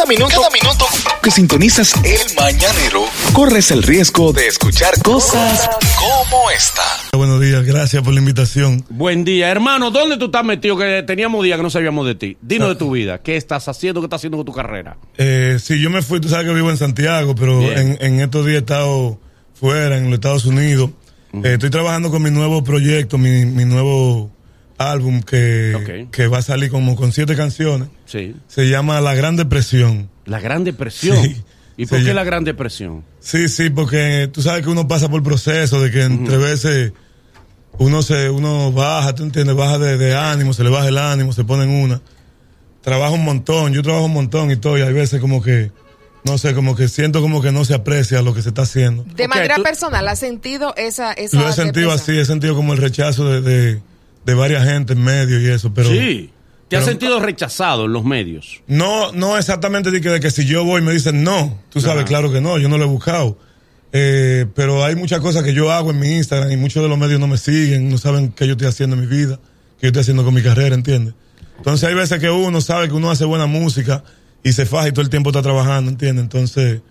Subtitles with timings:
[0.00, 0.86] Cada minuto, cada minuto
[1.22, 3.04] que sintonizas el mañanero,
[3.34, 5.68] corres el riesgo de escuchar cosas
[5.98, 6.82] como esta.
[7.12, 8.82] Buenos días, gracias por la invitación.
[8.88, 9.90] Buen día, hermano.
[9.90, 10.78] ¿Dónde tú estás metido?
[10.78, 12.38] Que teníamos días que no sabíamos de ti.
[12.40, 13.18] Dinos de tu vida.
[13.18, 14.00] ¿Qué estás haciendo?
[14.00, 14.96] ¿Qué estás haciendo con tu carrera?
[15.18, 18.46] Eh, sí, yo me fui, tú sabes que vivo en Santiago, pero en, en, estos
[18.46, 19.18] días he estado
[19.52, 20.92] fuera, en los Estados Unidos.
[21.34, 24.30] Eh, estoy trabajando con mi nuevo proyecto, mi, mi nuevo
[24.80, 27.88] álbum que, que va a salir como con siete canciones.
[28.06, 28.34] Sí.
[28.48, 30.08] Se llama La Gran Depresión.
[30.24, 31.22] La Gran Depresión.
[31.22, 31.42] Sí.
[31.76, 33.04] ¿Y por qué la Gran Depresión?
[33.20, 36.92] Sí, sí, porque tú sabes que uno pasa por proceso de que entre veces
[37.78, 41.32] uno se uno baja, tú entiendes, baja de, de ánimo, se le baja el ánimo,
[41.32, 42.00] se pone en una.
[42.82, 45.70] Trabaja un montón, yo trabajo un montón y todo, y hay veces como que,
[46.24, 49.04] no sé, como que siento como que no se aprecia lo que se está haciendo.
[49.14, 52.16] De manera tú- personal, ¿has sentido esa, esa Lo he sentido depresión?
[52.16, 53.80] así, he sentido como el rechazo de, de,
[54.24, 55.88] de varias gente en medio y eso, pero...
[55.90, 56.30] sí.
[56.68, 58.62] ¿Te has pero- sentido rechazado en los medios?
[58.68, 61.60] No, no exactamente de que, de que si yo voy me dicen no.
[61.68, 62.04] Tú sabes, Ajá.
[62.04, 63.38] claro que no, yo no lo he buscado.
[63.92, 66.96] Eh, pero hay muchas cosas que yo hago en mi Instagram y muchos de los
[66.96, 69.40] medios no me siguen, no saben qué yo estoy haciendo en mi vida,
[69.80, 71.14] qué yo estoy haciendo con mi carrera, ¿entiendes?
[71.56, 74.04] Entonces hay veces que uno sabe que uno hace buena música
[74.44, 76.22] y se faja y todo el tiempo está trabajando, ¿entiendes?
[76.22, 76.82] Entonces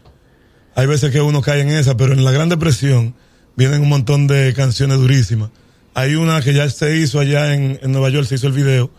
[0.76, 3.16] hay veces que uno cae en esa, pero en la Gran Depresión
[3.56, 5.52] vienen un montón de canciones durísimas.
[6.00, 8.90] Hay una que ya se hizo allá en, en Nueva York, se hizo el video,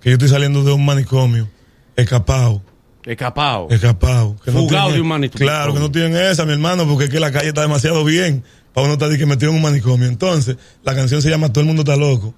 [0.00, 1.48] que yo estoy saliendo de un manicomio,
[1.96, 2.62] escapado.
[3.04, 3.68] Escapado.
[3.70, 4.36] Escapado.
[4.44, 5.46] Que no Fugado tienen- de un manicomio.
[5.46, 8.42] Claro, que no tienen esa, mi hermano, porque es que la calle está demasiado bien
[8.74, 10.08] para uno estar que metido en un manicomio.
[10.08, 12.34] Entonces, la canción se llama Todo el mundo está loco.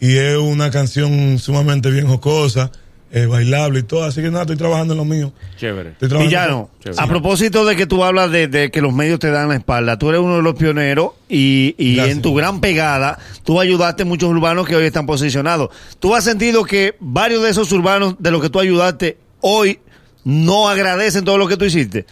[0.00, 2.70] Y es una canción sumamente bien jocosa,
[3.14, 4.02] eh, bailable y todo.
[4.02, 5.32] Así que nada, estoy trabajando en lo mío.
[5.56, 5.94] Chévere.
[6.00, 7.00] Villano, Chévere.
[7.00, 9.96] a propósito de que tú hablas de, de que los medios te dan la espalda,
[9.96, 14.28] tú eres uno de los pioneros y, en tu gran pegada tú ayudaste a muchos
[14.28, 15.70] urbanos que hoy están posicionados.
[16.00, 19.78] ¿Tú has sentido que varios de esos urbanos de los que tú ayudaste hoy
[20.24, 22.06] no agradecen todo lo que tú hiciste?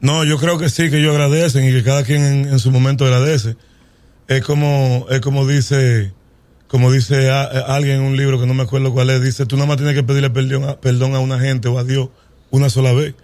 [0.00, 2.70] No, yo creo que sí, que ellos agradecen y que cada quien en, en su
[2.70, 3.56] momento agradece.
[4.28, 6.12] Es como, es como dice,
[6.72, 9.44] como dice a- a alguien en un libro que no me acuerdo cuál es, dice,
[9.44, 12.08] tú nada más tienes que pedirle perdón a, perdón a una gente o a Dios
[12.50, 13.14] una sola vez.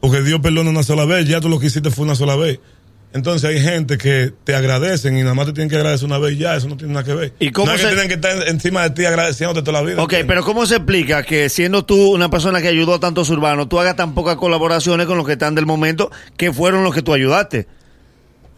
[0.00, 2.60] Porque Dios perdona una sola vez, ya tú lo que hiciste fue una sola vez.
[3.12, 6.34] Entonces hay gente que te agradecen y nada más te tienen que agradecer una vez
[6.34, 7.32] y ya, eso no tiene nada que ver.
[7.40, 9.96] ¿Y cómo no es que tienen que estar encima de ti agradeciéndote toda la vida.
[10.00, 10.26] Ok, ¿entiendes?
[10.28, 13.80] pero ¿cómo se explica que siendo tú una persona que ayudó a tantos urbanos, tú
[13.80, 17.12] hagas tan pocas colaboraciones con los que están del momento que fueron los que tú
[17.12, 17.66] ayudaste?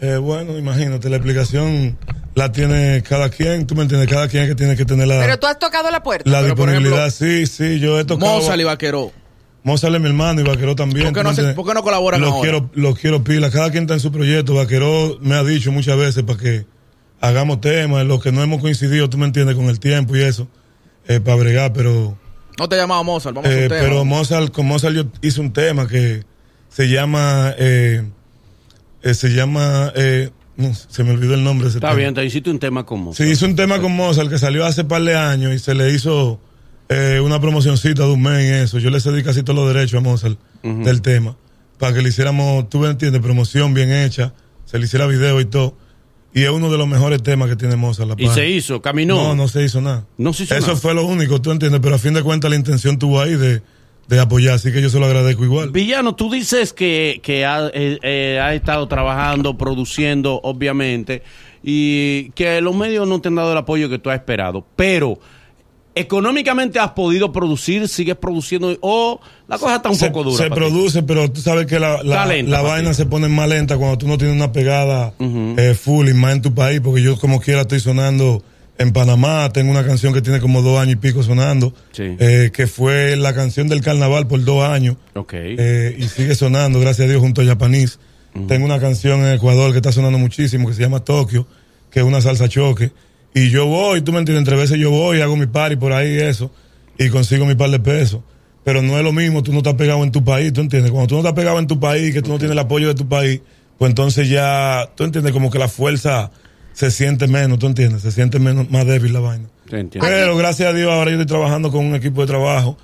[0.00, 1.96] Eh, bueno, imagínate, la explicación
[2.34, 5.20] la tiene cada quien, tú me entiendes, cada quien es que tiene que tener la...
[5.20, 6.28] Pero tú has tocado la puerta.
[6.30, 8.36] La Pero, por disponibilidad, ejemplo, sí, sí, yo he tocado.
[8.36, 9.12] Mozart y Vaqueró.
[9.62, 11.06] Mozart es mi hermano y Vaqueró también.
[11.06, 12.42] ¿Por qué ¿tú no se- por qué no colaboran Los ahora?
[12.42, 13.50] quiero, los quiero pila.
[13.50, 14.54] Cada quien está en su proyecto.
[14.54, 16.66] Vaqueró me ha dicho muchas veces para que
[17.20, 20.46] hagamos temas, los que no hemos coincidido, tú me entiendes, con el tiempo y eso,
[21.08, 22.16] eh, para bregar, pero.
[22.58, 23.80] No te he llamado Mozart, vamos a eh, un tema.
[23.80, 26.22] pero Mozart, con Mozart yo hice un tema que
[26.68, 27.54] se llama.
[27.58, 28.04] Eh,
[29.10, 29.92] eh, se llama.
[29.96, 31.98] Eh, no, se me olvidó el nombre ese Está tema.
[32.00, 33.12] bien, te hiciste un tema como.
[33.14, 35.92] Sí, hizo un tema con Mozart que salió hace par de años y se le
[35.92, 36.40] hizo
[36.88, 38.78] eh, una promocioncita de un mes y eso.
[38.78, 41.36] Yo le cedí casi todos los derechos a Mozart del tema.
[41.78, 44.32] Para que le hiciéramos, tú me entiendes, promoción bien hecha,
[44.64, 45.76] se le hiciera video y todo.
[46.32, 48.08] Y es uno de los mejores temas que tiene Mozart.
[48.08, 49.14] La Y se hizo, caminó.
[49.16, 50.06] No, no se hizo nada.
[50.18, 50.78] No se hizo Eso nada.
[50.80, 53.62] fue lo único, tú entiendes, pero a fin de cuentas la intención tuvo ahí de,
[54.08, 55.70] de apoyar, así que yo se lo agradezco igual.
[55.70, 61.22] Villano, tú dices que, que ha, eh, eh, ha estado trabajando, produciendo, obviamente,
[61.62, 65.18] y que los medios no te han dado el apoyo que tú has esperado, pero
[65.96, 69.18] económicamente has podido producir, sigues produciendo, o
[69.48, 70.36] la cosa está un se, poco dura.
[70.36, 70.54] se ti?
[70.54, 72.96] produce, pero tú sabes que la, la, lenta vaina ti.
[72.96, 76.42] se pone más lenta cuando tú no tienes una pegada eh, full y más en
[76.42, 78.42] tu país, porque yo como quiera estoy sonando
[78.78, 82.16] en Panamá, tengo una canción que tiene como dos años y pico sonando, Sí.
[82.18, 85.32] eh, que fue la canción del carnaval por dos años, Ok.
[85.34, 87.98] eh, y sigue sonando, gracias a Dios, junto a Japanese.
[88.48, 91.46] Tengo una canción en Ecuador que está sonando muchísimo, que se llama Tokio,
[91.90, 92.92] que es una salsa choque.
[93.34, 96.16] Y yo voy, tú me entiendes, entre veces yo voy, hago mi party por ahí
[96.16, 96.50] y eso,
[96.98, 98.20] y consigo mi par de pesos.
[98.62, 100.90] Pero no es lo mismo, tú no estás pegado en tu país, tú entiendes.
[100.90, 102.94] Cuando tú no estás pegado en tu país, que tú no tienes el apoyo de
[102.94, 103.40] tu país,
[103.78, 106.30] pues entonces ya, tú entiendes, como que la fuerza
[106.76, 109.46] se siente menos, tú entiendes, se siente menos, más débil la vaina.
[110.06, 112.76] Pero gracias a Dios ahora yo estoy trabajando con un equipo de trabajo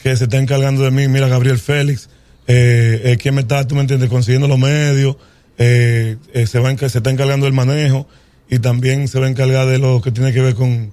[0.00, 1.06] que se está encargando de mí.
[1.06, 2.08] Mira, Gabriel Félix,
[2.48, 5.16] eh, eh, quien me está, tú me entiendes, consiguiendo los medios,
[5.58, 8.08] eh, eh, se, va en- se está encargando del manejo
[8.50, 10.92] y también se va a encargar de lo que tiene que ver con,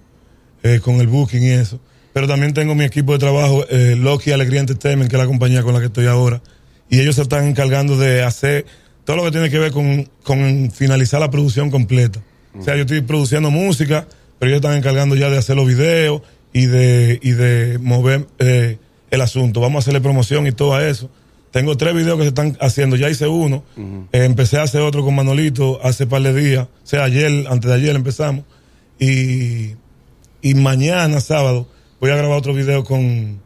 [0.61, 1.79] eh, con el booking y eso.
[2.13, 5.63] Pero también tengo mi equipo de trabajo, eh, Loki Alegría Entertainment, que es la compañía
[5.63, 6.39] con la que estoy ahora.
[6.88, 8.67] Y ellos se están encargando de hacer
[9.06, 12.21] todo lo que tiene que ver con, con finalizar la producción completa.
[12.57, 14.07] O sea, yo estoy produciendo música,
[14.39, 16.21] pero ellos están encargando ya de hacer los videos
[16.53, 18.77] y de, y de mover eh,
[19.09, 19.59] el asunto.
[19.59, 21.09] Vamos a hacerle promoción y todo a eso.
[21.51, 22.95] Tengo tres videos que se están haciendo.
[22.95, 23.63] Ya hice uno.
[24.11, 26.63] Eh, empecé a hacer otro con Manolito hace par de días.
[26.65, 28.44] O sea, ayer, antes de ayer empezamos.
[28.99, 29.75] Y,
[30.41, 31.67] y mañana, sábado,
[31.99, 33.39] voy a grabar otro video con,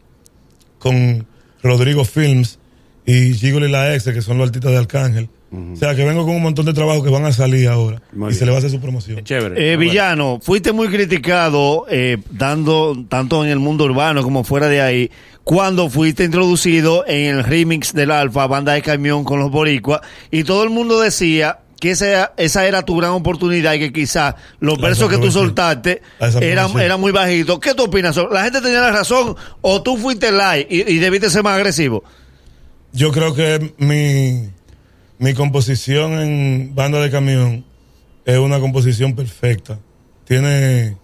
[0.78, 1.26] con
[1.62, 2.58] Rodrigo Films
[3.04, 5.28] y Gigolo y la Ex, que son los artistas de Arcángel.
[5.50, 8.02] O sea, que vengo con un montón de trabajos que van a salir ahora.
[8.12, 9.24] Muy y se le va a hacer su promoción.
[9.24, 9.72] Chévere.
[9.72, 14.82] Eh, Villano, fuiste muy criticado eh, dando tanto en el mundo urbano como fuera de
[14.82, 15.10] ahí
[15.44, 20.44] cuando fuiste introducido en el remix del Alfa, banda de camión con los boricuas y
[20.44, 24.78] todo el mundo decía que esa, esa era tu gran oportunidad y que quizás los
[24.78, 26.02] La versos que tú soltaste
[26.42, 27.58] eran, eran muy bajitos.
[27.60, 28.14] ¿Qué tú opinas?
[28.30, 32.04] ¿La gente tenía la razón o tú fuiste live y, y debiste ser más agresivo?
[32.92, 34.50] Yo creo que mi,
[35.18, 37.64] mi composición en banda de camión
[38.24, 39.78] es una composición perfecta.
[40.24, 40.96] Tiene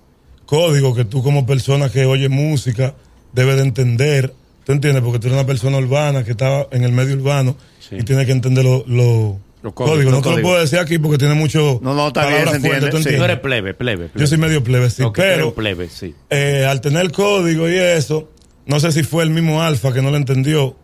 [0.46, 2.94] código que tú como persona que oye música
[3.32, 4.34] debes de entender.
[4.64, 5.02] ¿Tú entiendes?
[5.02, 7.96] Porque tú eres una persona urbana que está en el medio urbano Sí.
[7.98, 9.96] y tienes que entender lo- lo- Los códigos.
[9.96, 12.50] códigos, No te lo puedo decir aquí porque tiene mucho No, no, está bien, palabras
[12.50, 12.90] se entiende, ¿tú sí.
[12.90, 13.24] Tú entiendes?
[13.24, 14.04] eres plebe, plebe.
[14.08, 14.20] plebe.
[14.20, 15.02] Yo soy medio plebe, sí.
[15.14, 16.14] Pero plebe, sí.
[16.30, 18.30] eh, al tener código y eso,
[18.66, 20.76] no sé si fue el mismo Alfa que no lo entendió,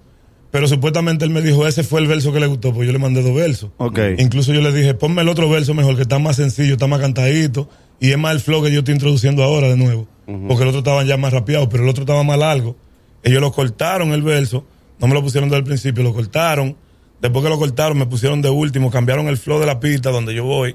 [0.50, 2.98] pero supuestamente él me dijo, ese fue el verso que le gustó, pues yo le
[2.98, 3.70] mandé dos versos.
[3.76, 3.98] Ok.
[4.18, 7.00] Incluso yo le dije, ponme el otro verso mejor, que está más sencillo, está más
[7.00, 7.68] cantadito,
[8.00, 10.08] y es más el flow que yo estoy introduciendo ahora de nuevo,
[10.48, 12.76] porque el otro estaba ya más rapeado, pero el otro estaba más largo.
[13.22, 14.64] Ellos lo cortaron el verso,
[14.98, 16.76] no me lo pusieron desde el principio, lo cortaron.
[17.20, 20.34] Después que lo cortaron, me pusieron de último, cambiaron el flow de la pista donde
[20.34, 20.74] yo voy.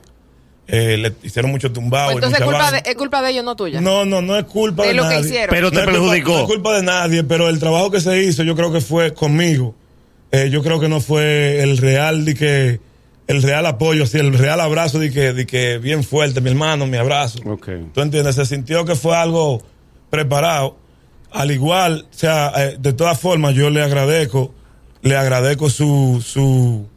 [0.68, 2.12] Eh, le hicieron mucho tumbado.
[2.12, 3.82] y Entonces culpa, de, es culpa de ellos, no tuya.
[3.82, 5.20] No, no, no es culpa de de, lo que nadie.
[5.28, 5.50] hicieron.
[5.56, 6.32] Pero te No es culpa- perjudicó.
[6.32, 9.14] no es culpa de nadie, pero el trabajo que se hizo yo creo que fue
[9.14, 9.76] conmigo.
[10.32, 12.80] Eh, yo creo que no fue el real de que
[13.28, 16.86] el real apoyo, así, el real abrazo de que, de que bien fuerte, mi hermano,
[16.88, 17.40] mi abrazo.
[17.94, 18.36] ¿Tú entiendes?
[18.36, 19.62] Se sintió que fue algo
[20.10, 20.78] preparado.
[21.32, 24.54] Al igual, o sea, eh, de todas formas, yo le agradezco,
[25.02, 26.88] le agradezco su, su,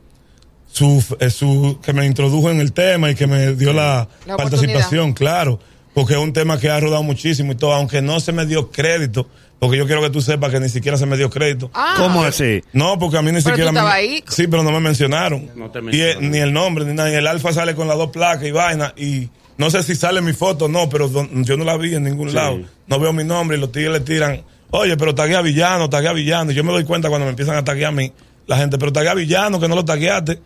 [0.70, 4.36] su, eh, su, que me introdujo en el tema y que me dio la, La
[4.36, 5.58] participación, claro,
[5.94, 8.70] porque es un tema que ha rodado muchísimo y todo, aunque no se me dio
[8.70, 9.26] crédito,
[9.58, 11.70] porque yo quiero que tú sepas que ni siquiera se me dio crédito.
[11.74, 12.62] Ah, ¿Cómo así?
[12.72, 13.80] No, porque a mí ni Pero siquiera tú me.
[13.92, 14.22] ahí.
[14.28, 15.50] Sí, pero no me mencionaron.
[15.56, 17.10] No te Y, eh, ni el nombre, ni nada.
[17.10, 18.94] Y el alfa sale con las dos placas y vaina.
[18.96, 21.92] Y no sé si sale mi foto o no, pero don- yo no la vi
[21.96, 22.36] en ningún Sí.
[22.36, 22.60] lado.
[22.86, 24.42] No veo mi nombre y los tigres le tiran.
[24.70, 26.52] Oye, pero tagué a villano, tagué a villano.
[26.52, 28.12] Y yo me doy cuenta cuando me empiezan a taguear a mí,
[28.46, 30.38] la gente, pero tagué a villano, que no lo tagueaste.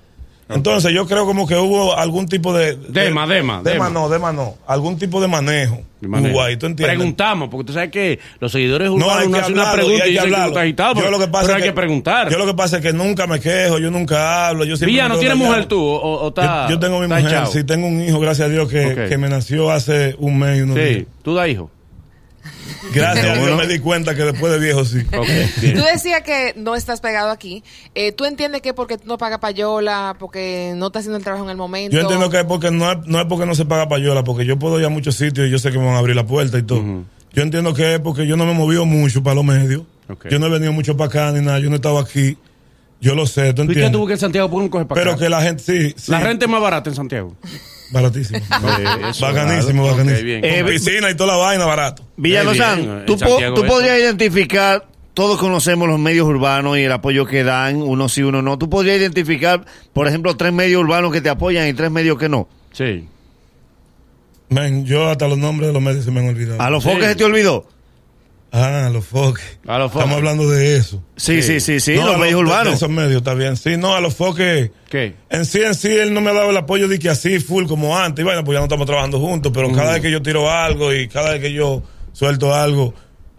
[0.54, 2.76] Entonces yo creo como que hubo algún tipo de...
[2.76, 4.54] de- Dema, dema, Dema no, dema no.
[4.66, 5.80] Algún tipo de manejo.
[6.00, 6.30] De manera.
[6.34, 6.96] Uruguay, ¿tú entiendes?
[6.96, 9.98] Preguntamos, porque tú sabes que los seguidores No, urbanos hay no que hacen una pregunta
[9.98, 11.72] y hay que dicen que tú agitado, Yo lo que pasa pero es hay que,
[11.74, 12.28] preguntar.
[12.30, 14.64] Yo lo que pasa es que nunca me quejo, yo nunca hablo.
[14.64, 15.80] Yo Villa, ¿no tienes mujer tú?
[15.80, 17.46] ¿O, o Yo, yo tengo mi mujer, echado?
[17.52, 20.62] sí, tengo un hijo, gracias a Dios, que, que me nació hace un mes y
[20.62, 21.06] unos Sí, días.
[21.22, 21.70] tú da hijo.
[22.94, 23.56] Gracias a Dios Bueno.
[23.56, 24.98] me di cuenta que después de viejo sí.
[25.16, 25.26] Ok,
[25.60, 25.74] bien.
[25.74, 27.62] Tú decías que no estás pegado aquí.
[27.94, 31.44] Eh, ¿Tú entiendes que porque tú no pagas payola, porque no estás haciendo el trabajo
[31.44, 31.94] en el momento?
[31.94, 34.44] Yo entiendo que es porque no es, no es porque no se paga payola, porque
[34.44, 36.26] yo puedo ir a muchos sitios y yo sé que me van a abrir la
[36.26, 36.82] puerta y todo.
[37.34, 39.82] Yo entiendo que es porque yo no me he movido mucho para los medios.
[40.28, 42.36] Yo no he venido mucho para acá ni nada, yo no he estado aquí.
[43.00, 43.92] Yo lo sé, ¿tú ¿Y qué entiendes?
[43.92, 44.48] tuvo que en Santiago?
[44.48, 45.20] ¿Por para Pero acá?
[45.20, 46.12] que la gente, sí, sí.
[46.12, 47.34] La renta es más barata en Santiago.
[47.92, 48.38] Baratísimo.
[49.10, 49.96] eso, bacanísimo, claro.
[49.96, 50.16] bacanísimo.
[50.18, 50.44] Ok, bien.
[50.44, 52.02] Eh, Con piscina y toda la vaina barato.
[52.16, 52.46] Muy bien,
[53.06, 57.76] tú, po- tú podrías identificar, todos conocemos los medios urbanos y el apoyo que dan,
[57.82, 58.58] uno sí, uno no.
[58.58, 62.28] Tú podrías identificar, por ejemplo, tres medios urbanos que te apoyan y tres medios que
[62.28, 62.48] no.
[62.72, 63.06] Sí.
[64.48, 66.60] Men, yo hasta los nombres de los medios se me han olvidado.
[66.60, 66.90] ¿A los Sí.
[66.90, 67.66] foques se te olvidó?
[68.54, 69.58] Ah, los foques.
[69.66, 70.02] A los foques.
[70.04, 71.02] Estamos hablando de eso.
[71.16, 72.74] Sí, sí, sí, sí, No, los medios urbanos.
[72.74, 73.56] esos medios, está bien.
[73.56, 74.70] Sí, no, a los foques.
[74.90, 75.14] ¿Qué?
[75.30, 77.64] En sí, en sí, él no me ha dado el apoyo de que así, full
[77.64, 78.22] como antes.
[78.22, 80.92] Y bueno, pues ya no estamos trabajando juntos, pero cada vez que yo tiro algo
[80.92, 81.82] y cada vez que yo
[82.12, 82.92] suelto algo,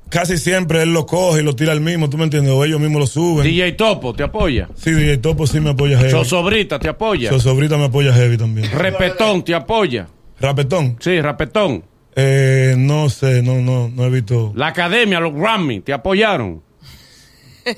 [0.09, 2.51] casi siempre él lo coge y lo tira él mismo, ¿tú me entiendes?
[2.51, 3.43] O ellos mismos lo suben.
[3.45, 4.67] DJ Topo te apoya.
[4.75, 6.09] Sí, DJ Topo sí me apoya heavy.
[6.09, 7.29] Sosobrita te apoya.
[7.29, 8.71] Sosobrita me apoya heavy también.
[8.71, 10.07] Repetón te apoya.
[10.39, 10.97] Rapetón.
[10.99, 11.83] Sí, Rapetón.
[12.15, 14.51] Eh, no sé, no, no, no he visto.
[14.55, 16.61] La academia, los Grammy, te apoyaron.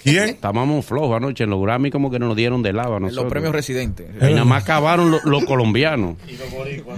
[0.04, 0.30] ¿Quién?
[0.30, 2.96] Estábamos flojos anoche en los Grammy, como que nos dieron de lava.
[2.96, 3.32] a En los nosotros.
[3.32, 4.08] premios residentes.
[4.20, 6.16] Y nada más acabaron los, los colombianos.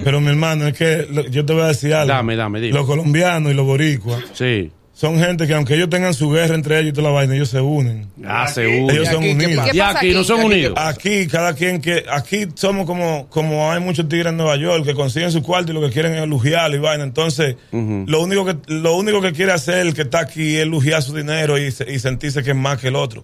[0.06, 2.14] Pero mi hermano, es que lo- yo te voy a decir algo.
[2.14, 2.74] Dame, dame, dime.
[2.74, 4.72] Los colombianos y los boricuas Sí.
[5.00, 7.50] Son gente que aunque ellos tengan su guerra entre ellos y toda la vaina, ellos
[7.50, 8.08] se unen.
[8.26, 8.92] Ah, seguro.
[8.96, 9.68] Ellos son aquí unidos.
[9.72, 10.74] Y aquí no son Aquí, unidos.
[10.76, 12.04] Aquí, cada quien que.
[12.12, 15.76] Aquí somos como, como hay muchos tigres en Nueva York que consiguen su cuarto y
[15.76, 17.04] lo que quieren es lujear y vaina.
[17.04, 21.04] Entonces, lo, único que, lo único que quiere hacer el que está aquí es lujear
[21.04, 23.24] su dinero y, se- y sentirse que es más que el otro.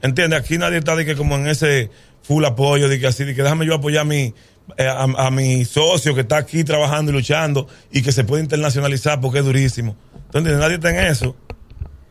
[0.00, 0.40] ¿Entiendes?
[0.40, 1.90] Aquí nadie está de que como en ese
[2.22, 4.32] full apoyo, de que así, de que déjame yo apoyar a mi,
[4.78, 9.20] a, a mi socio que está aquí trabajando y luchando y que se puede internacionalizar
[9.20, 9.96] porque es durísimo.
[10.30, 10.60] ¿Tú entiendes?
[10.60, 11.36] Nadie está en eso.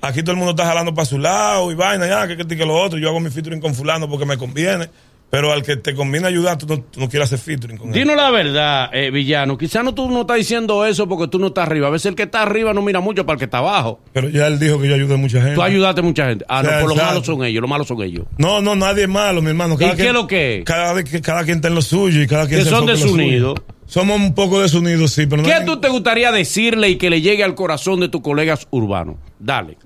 [0.02, 2.66] Aquí todo el mundo está jalando para su lado y vaina, ya, que, que, que
[2.66, 3.00] lo otro.
[3.00, 4.90] Yo hago mi featuring con fulano porque me conviene.
[5.34, 7.94] Pero al que te conviene ayudar, tú no, no quieres hacer featuring con él.
[7.96, 9.58] Dinos la verdad, eh, villano.
[9.58, 11.88] Quizás no tú no estás diciendo eso porque tú no estás arriba.
[11.88, 14.00] A veces el que está arriba no mira mucho para el que está abajo.
[14.14, 15.56] Pero ya él dijo que yo ayudé a mucha gente.
[15.56, 16.46] Tú ayudaste a mucha gente.
[16.48, 17.14] Ah, O sea, no, por los exacto.
[17.16, 17.62] malos son ellos.
[17.62, 18.26] Los malos son ellos.
[18.38, 19.74] No, no, nadie es malo, mi hermano.
[19.74, 20.66] ¿Y qué es lo que es?
[20.66, 22.94] Cada, que- cada quien está en lo suyo y cada quien Que se son enfoca
[22.94, 23.56] en lo desunidos.
[23.58, 23.76] suyo.
[23.88, 27.10] Somos un poco desunidos, sí, pero no ¿Qué hay- tú te gustaría decirle y que
[27.10, 29.16] le llegue al corazón de tus colegas urbanos?
[29.40, 29.78] Dale.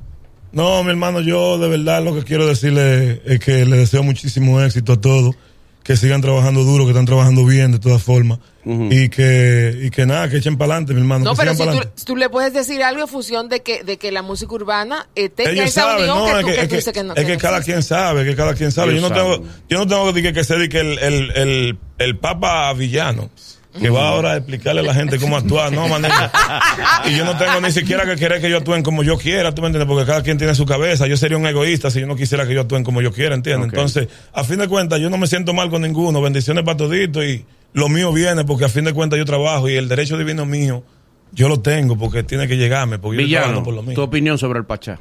[0.52, 4.62] No, mi hermano, yo de verdad lo que quiero decirle es que le deseo muchísimo
[4.62, 5.36] éxito a todos,
[5.84, 10.06] que sigan trabajando duro, que están trabajando bien de todas formas y que y que
[10.06, 11.24] nada, que echen para adelante, mi hermano.
[11.24, 13.84] No, que pero sigan si tú, tú le puedes decir algo en función de que,
[13.86, 16.46] de que la música urbana eh, tenga Ellos esa saben, unión no, que es que,
[16.46, 17.14] que es tú que- dices que no.
[17.16, 17.72] es que no cada existe.
[17.74, 18.96] quien sabe, que cada quien sabe.
[18.96, 22.18] Yo no tengo, yo no tengo que, que, que ser que el, el, el, el
[22.18, 23.30] papa villano.
[23.80, 26.14] Que va ahora a explicarle a la gente cómo actuar, no, manito.
[27.06, 29.62] Y yo no tengo ni siquiera que querer que yo actúen como yo quiera, ¿tú
[29.62, 29.88] me entiendes?
[29.88, 31.08] Porque cada quien tiene su cabeza.
[31.08, 33.70] Yo sería un egoísta si yo no quisiera que yo actúen como yo quiera, ¿entiendes?
[33.70, 36.22] Entonces, a fin de cuentas, yo no me siento mal con ninguno.
[36.22, 39.76] Bendiciones para todito y lo mío viene porque a fin de cuentas yo trabajo y
[39.76, 40.84] el derecho divino mío,
[41.32, 43.94] yo lo tengo porque tiene que llegarme, porque yo Villano, trabajando por lo mío.
[43.96, 45.00] tu opinión sobre el Pachá.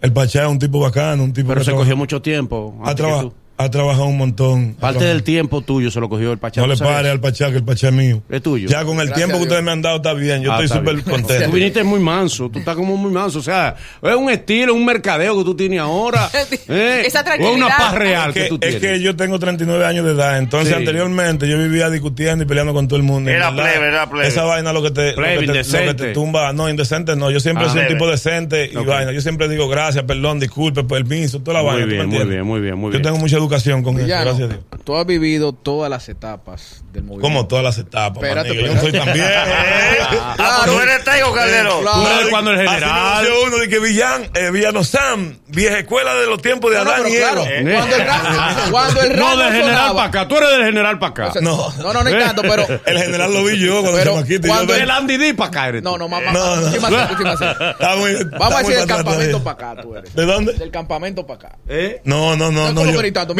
[0.00, 2.76] El Pachá es un tipo bacano, un tipo Pero que se trabaja- cogió mucho tiempo.
[2.84, 3.34] ha, antes que traba- tú.
[3.58, 4.74] Ha trabajado un montón.
[4.78, 6.60] Parte del tiempo tuyo se lo cogió el Pachá.
[6.60, 8.22] No ¿tú le pare al Pachá, que el Pachá es mío.
[8.30, 8.68] Es tuyo.
[8.68, 10.42] Ya con el Gracias tiempo que ustedes me han dado está bien.
[10.42, 11.44] Yo Ah, estoy súper contento.
[11.46, 13.40] Tú viniste muy manso, tú estás como muy manso.
[13.40, 16.30] O sea, es un estilo, un mercadeo que tú tienes ahora.
[16.68, 17.02] ¿eh?
[17.04, 17.56] Esa O tranquilidad.
[17.56, 18.80] una paz real Es que, que, tú es tienes.
[18.80, 20.74] que yo tengo 39 años de edad, entonces Sí.
[20.74, 23.28] anteriormente yo vivía discutiendo y peleando con todo el mundo.
[23.28, 24.28] Era plebe, era plebe.
[24.28, 25.94] Esa vaina lo que te, lo que te, lo que indecente.
[25.94, 26.52] te tumba.
[26.52, 27.30] No, indecente no.
[27.32, 27.70] Yo siempre Ah.
[27.70, 29.10] soy un tipo decente y vaina.
[29.10, 31.86] Yo siempre digo gracias, perdón, disculpe, permiso, toda la Muy vaina.
[31.86, 33.02] ¿tú me bien, muy bien, muy bien, muy Yo bien.
[33.02, 34.64] tengo mucha educación con eso, Villano, gracias a Dios.
[34.84, 37.22] tú has vivido todas las etapas del movimiento.
[37.28, 39.20] Como todas las etapas, Espérate, maniga, Yo no soy espérate.
[39.20, 40.24] tan viejo.
[40.38, 41.80] Ah, pues tú eres Tego Calderón.
[41.82, 42.00] claro.
[42.02, 43.26] Tú eres cuando el general.
[43.46, 46.90] uno de que Villán, eh, Villano Sam, vieja escuela de los tiempos de No, no,
[46.90, 47.72] Adán y claro, Eva.
[47.80, 48.22] cuando el rap,
[48.70, 50.28] cuando el rap No, del general sonaba- para acá.
[50.28, 51.26] Tú eres del general para acá.
[51.28, 51.72] o sea, No.
[51.78, 54.74] no, no, no hay tanto, pero El general lo vi yo cuando Pero y cuando
[54.74, 56.70] yo del Andy D para acá eres no, no, mamá, No, no.
[58.38, 60.14] Vamos a decir del campamento para acá, tú eres.
[60.14, 60.52] ¿De dónde?
[60.54, 61.58] Del campamento para acá.
[61.68, 62.00] ¿Eh?
[62.04, 62.90] No, no, no, No, no.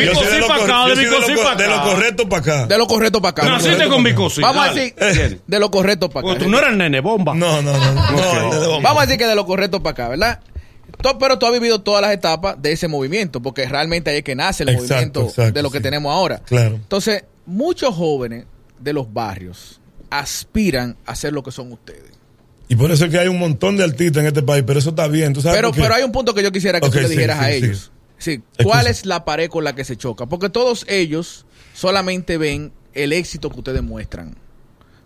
[0.06, 0.24] ¿Cómo Yo, que ni tanto?
[0.24, 1.34] yo Mico soy de sí lo, pa' cor- acá, de soy de Mico lo sí
[1.34, 2.66] cor- pa' de lo correcto para acá.
[2.66, 3.44] De lo correcto para acá.
[3.48, 4.46] Naciste con para cosita.
[4.46, 6.44] Vamos a decir de lo correcto para Porque acá.
[6.44, 7.34] tú no eres el nene bomba.
[7.34, 8.80] No, no, no.
[8.80, 10.40] Vamos a decir que de lo correcto para acá, ¿verdad?
[11.20, 14.34] Pero tú has vivido todas las etapas de ese movimiento, porque realmente ahí es que
[14.34, 15.82] nace el Exacto, movimiento exacto, de lo que sí.
[15.82, 16.40] tenemos ahora.
[16.44, 16.74] Claro.
[16.76, 18.46] Entonces, muchos jóvenes
[18.80, 22.02] de los barrios aspiran a ser lo que son ustedes.
[22.68, 24.90] Y por eso es que hay un montón de artistas en este país, pero eso
[24.90, 25.32] está bien.
[25.32, 27.44] ¿Tú sabes Pero, pero hay un punto que yo quisiera que tú le dijeras sí,
[27.44, 27.54] a sí.
[27.64, 27.92] ellos.
[28.18, 28.90] Sí, ¿Cuál Excusa.
[28.90, 30.26] es la pared con la que se choca?
[30.26, 34.36] Porque todos ellos solamente ven el éxito que ustedes muestran,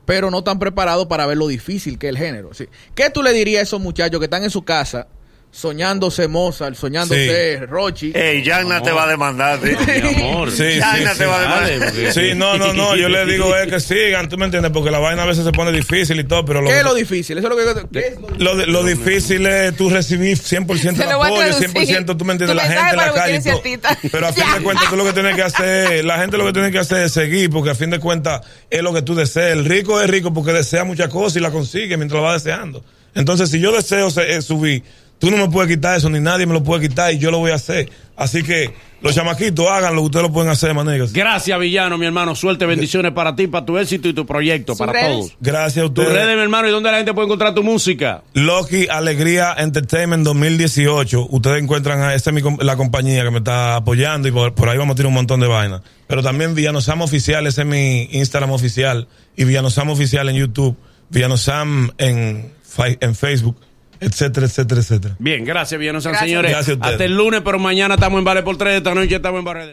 [0.06, 2.54] pero no están preparados para ver lo difícil que es el género.
[2.54, 2.66] Sí.
[2.94, 5.08] ¿Qué tú le dirías a esos muchachos que están en su casa
[5.54, 8.10] soñándose Mozart, soñándose Rochi?
[8.14, 9.60] Ey, Yagna te va a demandar.
[9.62, 9.76] ¿sí?
[10.02, 10.50] Mi amor.
[10.50, 11.30] Sí, Yagna sí, te sí.
[11.30, 12.12] va a demandar.
[12.14, 12.96] Sí, no, no, no.
[12.96, 14.72] Yo le digo es que sigan, ¿tú me entiendes?
[14.72, 16.94] Porque la vaina a veces se pone difícil y todo, pero lo, ¿Qué es lo
[16.94, 17.36] difícil?
[17.36, 18.44] Eso es lo que ¿qué es lo difícil?
[18.44, 21.68] lo, de- lo difícil es tú recibir 100% Se el lo voy a apoyo, traducir.
[21.70, 23.40] 100% tú me entiendes, la gente en la calle.
[23.42, 23.62] todo.
[24.10, 26.52] Pero a fin de cuentas tú lo que tienes que hacer, la gente lo que
[26.54, 28.40] tiene que hacer es seguir, porque a fin de cuentas
[28.70, 29.52] es lo que tú deseas.
[29.52, 32.82] El rico es rico porque desea muchas cosas y la consigue mientras lo va deseando.
[33.14, 34.82] Entonces, si yo deseo se- eh, subir,
[35.22, 37.38] tú no me puedes quitar eso, ni nadie me lo puede quitar y yo lo
[37.38, 37.88] voy a hacer.
[38.16, 41.12] Así que los chamaquitos hagan lo que ustedes lo pueden hacer, manegas.
[41.12, 42.34] Gracias, villano, mi hermano.
[42.34, 45.10] Suerte, bendiciones para ti, para tu éxito y tu proyecto, ¿Sus para redes?
[45.16, 45.32] todos.
[45.40, 46.12] Gracias a Tus ustedes.
[46.22, 48.22] redes, mi hermano, y dónde la gente puede encontrar tu música.
[48.34, 51.28] Loki Alegría Entertainment 2018.
[51.30, 54.68] Ustedes encuentran a esta es mi la compañía que me está apoyando y por, por
[54.68, 55.82] ahí vamos a tirar un montón de vainas.
[56.06, 59.08] Pero también Villanosam Oficial, ese es mi Instagram oficial.
[59.36, 60.76] Y Villanosam Oficial en YouTube.
[61.10, 63.56] Villanosam en, en Facebook,
[64.02, 65.14] etcétera, etcétera, etcétera.
[65.18, 66.20] Bien, gracias, villano, Gracias.
[66.20, 66.50] señores.
[66.50, 66.92] Gracias a ustedes.
[66.92, 69.70] Hasta el lunes, pero mañana estamos en Vale por 3 esta noche estamos en Vale.